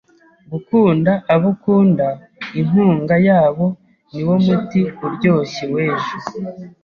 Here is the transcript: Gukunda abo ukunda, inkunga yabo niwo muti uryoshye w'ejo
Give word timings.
Gukunda 0.51 1.11
abo 1.33 1.47
ukunda, 1.53 2.07
inkunga 2.59 3.15
yabo 3.27 3.65
niwo 4.11 4.35
muti 4.45 4.79
uryoshye 5.05 5.63
w'ejo 5.73 6.15